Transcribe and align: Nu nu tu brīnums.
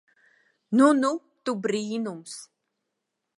Nu 0.79 0.87
nu 1.01 1.11
tu 1.43 1.55
brīnums. 1.67 2.39